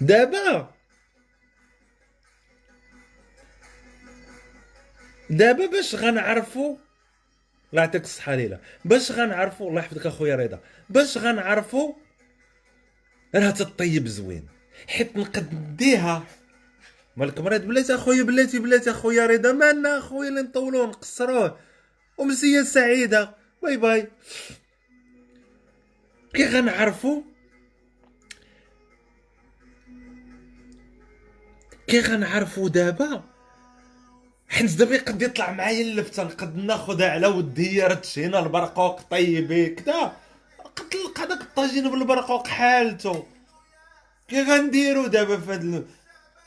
دابا 0.00 0.70
دابا 5.30 5.66
باش 5.66 5.94
غنعرفوا 5.94 6.76
الله 7.72 7.82
يعطيك 7.82 8.04
الصحة 8.04 8.34
ليلى. 8.34 8.60
باش 8.84 9.12
غنعرفوا 9.12 9.68
الله 9.70 9.80
يحفظك 9.80 10.06
أخويا 10.06 10.36
رضا. 10.36 10.60
باش 10.90 11.18
غنعرفوا 11.18 11.94
راه 13.34 13.50
تطيب 13.50 14.06
زوين. 14.06 14.48
حيت 14.88 15.16
نقد 15.16 15.54
نديها 15.54 16.26
مالك 17.16 17.40
مريض 17.40 17.66
بلاتي 17.66 17.94
أخويا 17.94 18.22
بلاتي 18.22 18.58
بلاتي 18.58 18.90
أخويا 18.90 19.26
رضا. 19.26 19.52
مالنا 19.52 19.98
أخويا 19.98 20.28
اللي 20.28 20.42
نطولوه 20.42 20.86
نقصروه. 20.86 21.58
ومسيه 22.18 22.62
سعيدة. 22.62 23.34
bye 23.62 23.76
bye. 23.76 24.08
كي 26.34 26.46
غنعرفو 26.46 27.22
كي 31.86 32.00
غنعرفو 32.00 32.68
دابا 32.68 33.24
حيت 34.48 34.74
دابا 34.74 34.94
يقد 34.94 35.22
يطلع 35.22 35.50
معايا 35.50 35.82
اللفته 35.82 36.22
نقد 36.22 36.56
ناخذها 36.56 37.10
على 37.10 37.26
ودي 37.26 37.82
راه 37.82 37.94
تشينا 37.94 38.38
البرقوق 38.38 39.00
طيبي 39.10 39.66
كدا. 39.66 40.12
قد 40.76 40.88
تلقى 40.88 41.28
داك 41.28 41.40
الطاجين 41.40 41.90
بالبرقوق 41.90 42.46
حالته. 42.46 43.24
كي 44.28 44.42
غنديرو 44.42 45.06
دابا 45.06 45.36
في 45.36 45.52
هاد 45.52 45.86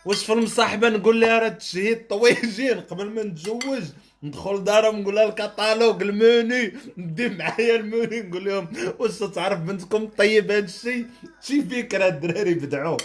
واش 0.06 0.26
في 0.26 0.34
المصاحبة 0.34 0.90
نقول 0.90 1.22
لها 1.22 1.40
راه 1.40 1.48
تشهي 1.50 1.94
الطويجين 1.94 2.80
قبل 2.82 3.10
ما 3.10 3.24
نتزوج 3.24 3.84
ندخل 4.24 4.64
دارهم 4.64 5.00
نقول 5.00 5.16
لها 5.16 5.26
الكتالوج 5.26 6.02
الموني. 6.02 6.74
ندي 6.98 7.30
معايا 7.30 7.76
الموني 7.76 8.22
نقول 8.22 8.46
لهم 8.46 8.68
واش 9.00 9.20
تعرف 9.20 9.60
بنتكم 9.60 10.08
طيب 10.08 10.52
هاد 10.52 10.64
الشيء 10.64 11.06
شي 11.42 11.62
فكرة 11.62 12.08
الدراري 12.08 12.54
بدعوا 12.54 12.98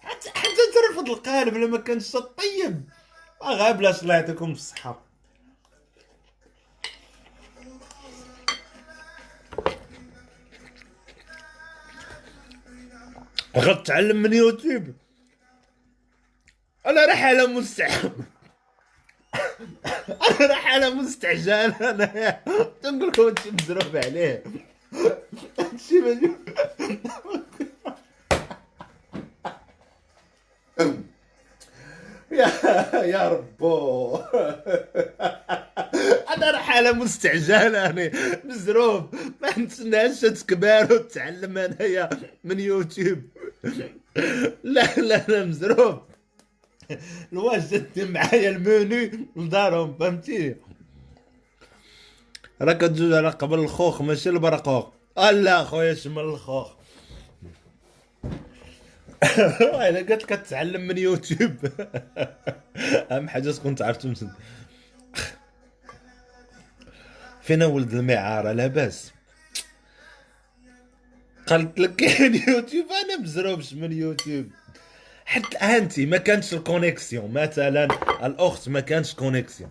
حتى 0.00 0.30
حتى 0.30 0.62
ترفض 0.74 1.08
القالب 1.10 1.54
لما 1.54 1.78
كانش 1.78 2.12
طيب. 2.12 2.82
غا 3.52 3.70
بلاش 3.70 4.02
الله 4.02 4.14
يعطيكم 4.14 4.52
الصحه 4.52 5.00
غتعلم 13.56 14.22
من 14.22 14.32
يوتيوب. 14.32 14.94
أنا 16.86 17.06
راح 17.06 17.24
على 17.24 17.46
مستعجل 17.46 18.10
أنا 20.30 20.46
راح 20.46 20.66
على 20.66 20.90
مستعجل 20.90 21.50
أنا 21.52 22.40
تنقول 22.82 23.08
لكم 23.08 23.22
هادشي 23.22 23.50
مزروب 23.50 23.96
عليه. 23.96 24.44
هادشي 25.58 26.00
يا 32.34 32.46
يا 33.04 33.28
ربو. 33.28 34.16
أنا 36.34 36.50
راح 36.50 36.76
على 36.76 36.92
مستعجل 36.92 37.76
أنا 37.76 38.10
مزروب. 38.44 39.14
ما 39.42 39.58
نتسناش 39.58 40.20
تكبر 40.20 40.92
وتعلم 40.92 41.58
أنايا 41.58 42.10
من 42.44 42.60
يوتيوب. 42.60 43.18
لا 44.64 44.94
لا 44.96 45.24
لا 45.28 45.44
مزروب. 45.44 45.98
الواش 47.32 47.62
دي 47.64 48.04
معايا 48.04 48.50
الموني 48.50 49.10
لدارهم 49.36 49.98
فهمتي؟ 49.98 50.56
راك 52.62 52.80
تجوز 52.80 53.12
على 53.12 53.28
قبل 53.28 53.58
الخوخ 53.58 54.02
ماشي 54.02 54.30
البرقوق. 54.30 54.92
آه 55.18 55.30
لا 55.30 55.64
خويا 55.64 55.94
شمل 55.94 56.22
الخوخ. 56.22 56.72
أنا 59.24 59.98
قلت 59.98 60.22
لك 60.22 60.28
تتعلم 60.28 60.80
من 60.80 60.98
يوتيوب. 60.98 61.56
أهم 63.12 63.28
حاجة 63.28 63.50
تكون 63.50 63.74
تعرف 63.74 63.96
تمثل. 63.96 64.28
فينا 67.42 67.66
ولد 67.66 67.94
المعارة؟ 67.94 68.52
لاباس 68.52 69.12
قالت 71.46 71.78
لك 71.78 71.96
كاين 71.96 72.34
يوتيوب؟ 72.34 72.86
أنا 73.04 73.20
مزروبش 73.22 73.72
من 73.72 73.92
يوتيوب. 73.92 74.50
حتى 75.24 75.56
انت 75.56 76.00
ما 76.00 76.16
كانش 76.16 76.54
ال 76.54 76.61
connexion. 76.61 77.32
مثلا 77.32 77.84
الأخت 78.26 78.68
ما 78.68 78.80
كانش 78.80 79.14
connexion 79.14 79.70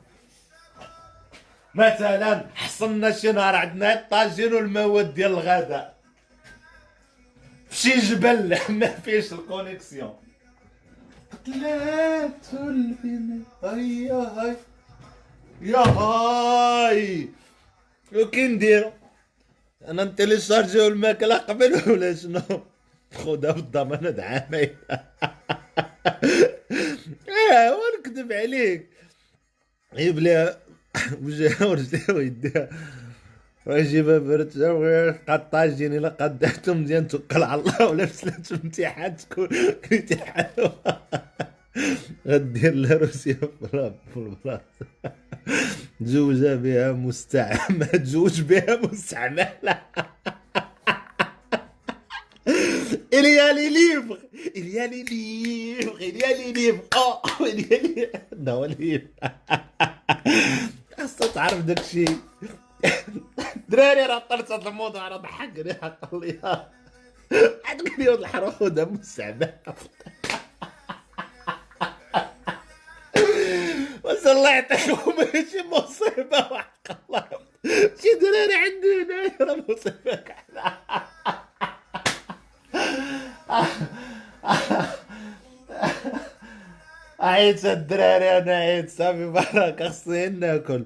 مثلا 1.76 2.46
حصلنا 2.56 3.12
شي 3.12 3.32
نهار 3.32 3.56
عندنا 3.56 3.94
الطاجين 3.94 4.54
والمواد 4.54 5.14
ديال 5.14 5.32
الغداء. 5.32 5.93
فشي 7.74 8.00
جبل 8.00 8.58
ما 8.70 8.88
فيش 8.88 9.34
ال 9.34 9.42
connexion 9.42 10.14
طلعت 11.46 12.54
البناء 12.54 13.42
هيا 13.64 14.14
هاي 14.14 14.56
يا 15.62 15.78
هاي 15.78 17.30
وكي 18.16 18.48
نديرو 18.48 18.92
أنا 19.88 20.04
نتيليشارجيو 20.04 20.88
الماكله 20.88 21.38
قبل 21.38 21.82
ولا 21.92 22.16
شنو 22.16 22.42
خذها 23.14 23.52
بالضمانه 23.52 24.24
عامين 24.24 24.76
آه 27.52 27.78
ونكذب 27.78 28.32
عليك 28.34 28.90
جيب 29.96 30.20
لها 30.20 30.60
وجهها 31.22 31.66
ورجليها 31.66 32.12
ويديها 32.12 32.70
ويجيبها 33.66 34.18
برد 34.18 34.52
قطاجين 35.30 35.94
الا 35.94 36.10
قدعتهم 36.10 36.82
مزيان 36.84 37.08
توكل 37.08 37.44
على 37.44 37.62
الله 37.62 37.88
ولا 37.88 38.06
بسلات 38.06 38.52
امتحان 38.52 39.18
تكون 39.18 39.48
امتحان 39.92 40.72
غدير 42.28 42.74
لها 42.74 42.98
روسيا 42.98 43.38
في 44.14 44.18
البلاصه 44.18 44.62
تزوجها 46.00 46.56
بها 46.56 46.92
مستعمل 46.92 47.88
تزوج 47.88 48.42
بها 48.42 48.80
مستعملة. 48.84 49.82
Il 53.12 53.26
y 53.26 53.40
a 53.40 53.54
les 53.54 53.70
livres 53.70 54.18
Il 54.56 54.70
y 54.70 54.80
a 54.80 54.88
les 54.88 55.04
livres 55.04 55.96
Il 56.02 56.18
y 56.18 56.24
a 56.24 56.34
les 56.38 56.52
livres. 56.52 56.84
Oh 56.96 57.22
Il 57.40 57.62
y 57.62 57.74
a 57.74 57.78
les 57.82 58.12
Non, 58.38 58.64
livre 58.66 59.08
خاصة 60.98 61.34
تعرف 61.34 61.66
داك 61.66 61.80
الشيء 61.80 62.18
دراري 63.70 64.06
راه 64.06 64.20
طرت 64.20 64.52
هذا 64.52 64.70
الموضوع 64.70 65.08
راه 65.08 65.18
ضحكني 65.18 65.74
حق 65.74 66.14
الله 66.14 66.68
لي 67.98 68.14
الحرام 68.14 68.52
خذها 68.52 68.86
مستعمل 68.86 69.54
بس 74.06 74.28
الله 74.28 74.56
يعطيكم 74.56 75.14
ماشي 75.18 75.64
مصيبة 75.72 76.38
وحق 76.52 76.88
الله 77.10 77.26
شي 78.02 78.20
دراري 78.22 78.56
عندنا 78.56 79.32
راه 79.42 79.64
مصيبة 79.70 80.16
كحلة 80.16 80.78
عيد 87.20 87.66
الدراري 87.66 88.38
أنا 88.38 88.56
عيد 88.56 88.90
صافي 88.90 89.26
بركة 89.26 89.90
خصني 89.90 90.30
ناكل. 90.30 90.86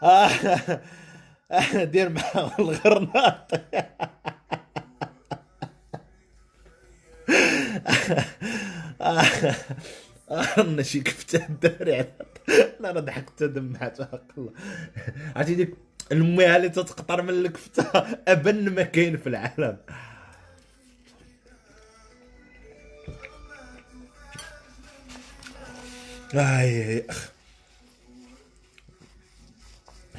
دير 1.92 2.08
معاهم 2.08 2.50
الغرناط. 2.58 3.50
أنا 10.58 10.82
شي 10.82 11.00
كفته 11.00 11.46
الدراري 11.46 12.00
أنا 12.80 12.90
راه 12.90 13.00
ضحكت 13.00 13.42
دمعت 13.42 14.00
الله. 14.00 14.52
عرفتي 15.36 15.54
ديك 15.54 15.74
المياه 16.12 16.56
اللي 16.56 16.68
تتقطر 16.68 17.22
من 17.22 17.30
الكفته؟ 17.30 17.84
أبن 18.28 18.74
ما 18.74 18.82
كاين 18.82 19.16
في 19.16 19.26
العالم. 19.28 19.76
اي 26.34 27.06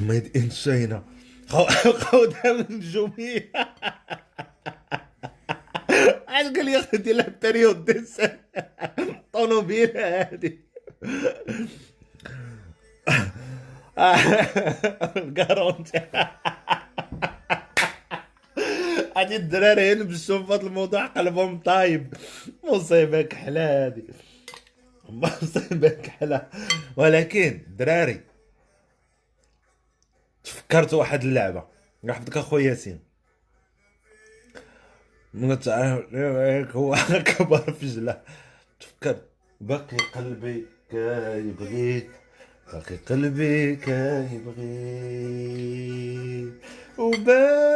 ميد 0.02 0.38
ان 0.38 0.50
شاينا 0.50 1.04
خودها 1.50 2.54
من 2.58 2.66
الجميع 2.70 3.42
عاد 6.28 6.58
قال 6.58 6.66
لي 6.66 6.80
أخي 6.80 6.98
ديال 6.98 7.20
البريود 7.20 7.86
دي 7.86 8.04
طونوبيل 9.34 9.98
هادي 9.98 10.60
الكارونتي 15.18 16.02
هادي 19.18 19.36
الدراري 19.36 19.88
يلبسوا 19.88 20.46
في 20.46 20.54
هذا 20.54 20.62
الموضوع 20.62 21.06
قلبهم 21.06 21.60
طايب. 21.60 22.14
مصيبه 22.64 23.22
كحله 23.22 23.86
هادي 23.86 24.04
مصيبه 25.10 25.90
كحله 25.90 26.48
ولكن 26.96 27.62
دراري 27.78 28.31
تفكرت 30.44 30.94
واحد 30.94 31.24
اللعبة. 31.24 31.64
حفظك 32.10 32.38
اخويا 32.38 32.70
ياسين. 32.70 33.00
ما 35.34 35.56
تعرف 35.56 36.16
هو 36.76 36.96
كبر 37.26 37.74
فجله 37.74 38.22
تفكرت 38.80 39.26
باقي 39.62 39.98
قلبي 40.16 40.66
كيبغيك 40.92 42.10
باقي 42.74 42.96
قلبي 42.96 43.76
كيبغيك 43.76 44.62
وباقي 46.98 47.72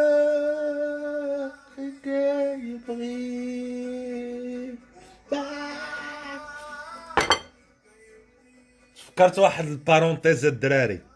كيبغيك 2.04 3.46
فكرت 8.96 9.40
واحد 9.40 9.66
البارونتيز 9.66 10.46
الدراري. 10.46 11.15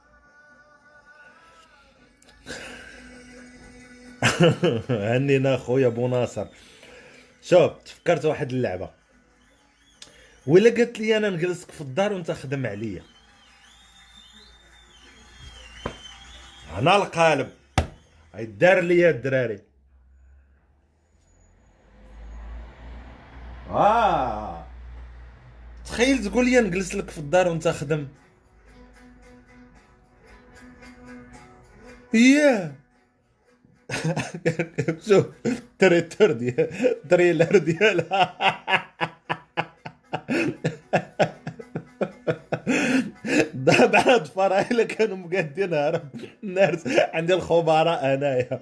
هنينا 4.90 5.58
خويا 5.58 5.88
ابو 5.88 6.08
ناصر. 6.08 6.48
شوف 7.42 7.72
تفكرت 7.86 8.26
واحد 8.26 8.52
اللعبة. 8.52 8.90
ولا 10.48 10.70
قالت 10.70 11.00
لي 11.00 11.18
أنا 11.18 11.30
نجلسك 11.30 11.72
في 11.72 11.82
الدار 11.82 12.14
وأنت 12.14 12.32
خدم 12.32 12.66
عليا. 12.66 13.04
هنا 16.72 16.96
القالب. 16.96 17.50
دار 18.40 18.80
ليا 18.80 19.10
الدراري. 19.10 19.60
آه. 23.70 24.66
تخيل 25.86 26.24
تقول 26.24 26.46
لي 26.46 26.62
نجلس 26.62 26.96
لك 26.96 27.10
في 27.10 27.18
الدار 27.18 27.48
وأنت 27.48 27.68
خدم. 27.68 28.08
ياه. 32.14 32.79
شوف 35.08 35.25
تريتر 35.80 36.32
ديال 36.32 36.69
تريلر 37.10 37.58
ديالها 37.58 38.36
دابا 43.54 43.99
هاد 43.99 44.21
الفرايله 44.21 44.84
كانوا 44.93 45.17
مقادينها 45.17 45.89
راه 45.89 46.02
الناس 46.43 46.88
عندي 46.88 47.34
الخبراء 47.34 48.13
انايا 48.13 48.60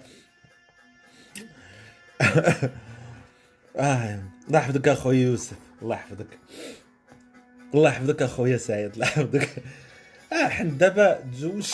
آه 3.78 4.20
الله 4.48 4.60
يحفظك 4.60 4.88
اخويا 4.88 5.20
يوسف 5.20 5.58
الله 5.82 5.96
يحفظك. 5.96 6.40
الله 7.74 7.90
يحفظك 7.90 8.22
اخويا 8.22 8.58
سعيد 8.58 8.94
الله 8.94 9.06
يحفظك. 9.06 9.50
آه 10.34 10.48
حنا 10.48 10.70
دابا 10.70 11.20
تزوج 11.32 11.72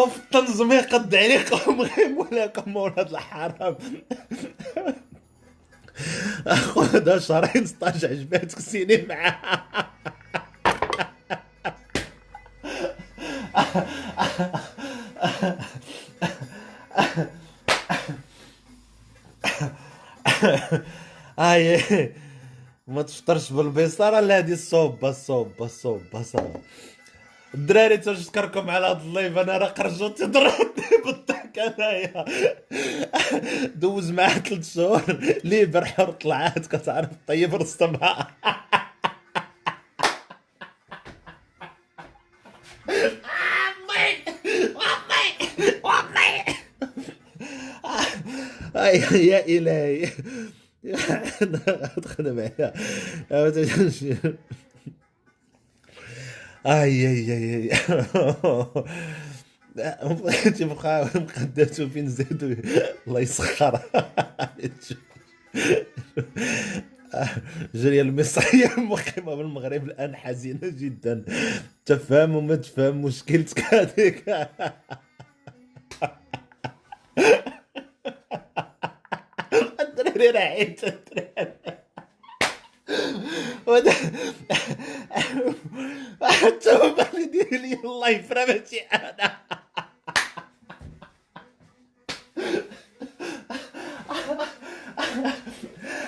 وفي 0.00 0.16
التنظيم 0.16 0.72
قد 0.72 1.14
عليكم 1.14 1.80
غير 1.80 2.08
مولاكم 2.08 2.76
ولاد 2.76 3.10
الحرام. 3.10 3.76
اخو 6.46 6.80
هذا 6.80 7.18
شهرين 7.18 7.66
16 7.66 8.08
عجباتك 8.08 8.60
سيني 8.60 9.06
معاه. 9.06 9.64
آي 21.38 22.12
ما 22.86 23.02
تفطرش 23.02 23.52
بالبيصاره 23.52 24.20
لا 24.20 24.38
هادي 24.38 24.52
الصوبه 24.52 25.08
الصوبه 25.08 25.66
الصوبه 25.66 26.22
صافي 26.22 26.58
الدراري 27.54 27.96
تنشكركم 27.96 28.70
على 28.70 28.86
هاد 28.86 29.00
اللايف 29.00 29.38
أنا 29.38 29.58
راه 29.58 29.74
خرجت 29.78 30.18
تضربني 30.18 30.84
بالضحك 31.04 31.58
أنايا. 31.58 32.24
دوز 33.74 34.10
معاه 34.10 34.28
ثلاث 34.38 34.74
شهور. 34.74 35.02
libre 35.44 35.84
حر 35.84 36.10
طلعات 36.10 36.66
كتعرف 36.66 37.08
طيب 37.26 37.54
رستمها 37.54 38.28
أي 48.76 48.98
يا 49.26 49.46
إلهي. 49.46 50.08
ادخل 51.96 52.32
معايا 52.32 52.72
اي 56.66 57.06
اي 57.08 57.32
اي 57.32 57.72
اي 57.72 57.76
تبقى 60.50 61.04
مقداتو 61.14 61.88
فين 61.88 62.08
زادو 62.08 62.56
الله 63.06 63.20
يسخر 63.20 63.80
الجالية 67.74 68.02
المصرية. 68.02 68.74
المقيمة 68.78 69.34
بالمغرب 69.34 69.84
الآن 69.84 70.16
حزينة 70.16 70.58
جدا. 70.62 71.24
تفهم 71.86 72.36
وما 72.36 72.56
تفهم 72.56 73.02
مشكلتك 73.02 73.74
هذيك 73.74 74.24
الدراري 79.80 80.30
راه 80.30 80.40
عيت 80.40 80.84
الدراري 80.84 81.79
ودا 83.66 83.92
التوبة 86.42 87.06
اللي 87.14 87.26
ديالي 87.26 87.74
الله 87.84 88.08
يفرى 88.08 88.46
ماشي 88.46 88.80
أنا. 88.80 89.36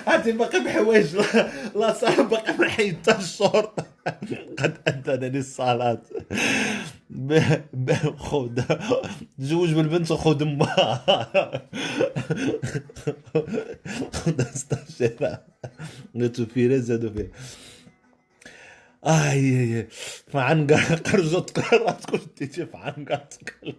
هاتي 0.07 0.31
باقي 0.31 0.59
بحوايج 0.59 1.15
لا, 1.75 1.93
صاحب 1.93 2.29
باقي 2.29 2.53
ما 2.57 2.69
حيدت 2.69 3.09
الشرطة 3.09 3.85
قد 4.59 4.77
أدانني 4.87 5.39
الصلاة. 5.39 6.01
خذ 8.17 8.61
تزوج 9.37 9.73
بالبنت 9.73 10.11
وخذ 10.11 10.41
أمها. 10.41 11.03
خذ 14.13 14.41
استشيرها 14.41 15.45
قلت 16.15 16.41
فيه 16.41 16.77
زادوا 16.77 17.09
فيه 17.09 17.31
آي 19.05 19.59
آي 19.59 19.87
فعنقر 20.27 20.95
قرجت 20.95 21.59
قرات 21.59 22.05
كنت 22.05 22.43
تجي 22.43 22.65
فعنقرتك 22.65 23.75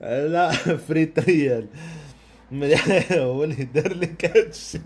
لا 0.00 0.52
فريت 0.76 1.18
ريال 1.18 1.68
هو 3.12 3.44
اللي 3.44 3.64
دار 3.64 3.94
لك 3.94 4.24
هادشي 4.36 4.80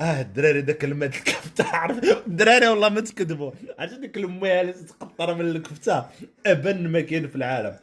آه 0.00 0.20
الدراري 0.20 0.60
داك 0.60 0.84
الماء 0.84 1.08
الكفتة 1.08 1.64
عارف؟ 1.64 2.04
الدراري 2.26 2.68
والله 2.68 2.88
ما 2.88 3.00
تكذبوا. 3.00 3.52
عرفتي 3.78 4.00
ديك 4.00 4.16
المياه 4.16 4.60
اللي 4.60 4.72
تقطر 4.72 5.34
من 5.34 5.40
الكفتة؟ 5.40 6.06
أبن 6.46 6.88
ما 6.88 7.00
كاين 7.00 7.28
في 7.28 7.36
العالم. 7.36 7.76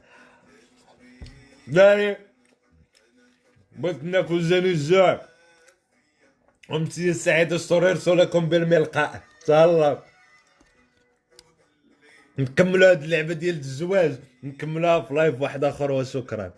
دراري 1.67 2.17
بغيت 3.77 4.03
ناكل 4.03 4.41
زاني 4.41 4.69
الجوع 4.71 5.21
أمسية 6.71 7.12
سعيدة 7.12 7.56
السرير 7.56 8.15
لكم 8.15 8.49
بالملقاء 8.49 9.23
تهلا. 9.45 10.03
نكملوا 12.39 12.91
هاد 12.91 13.03
اللعبة 13.03 13.34
ديال 13.34 13.56
الزواج. 13.56 14.15
نكملوها 14.43 15.01
في 15.01 15.13
لايف 15.13 15.41
واحد 15.41 15.63
آخر 15.63 15.91
وشكرا. 15.91 16.51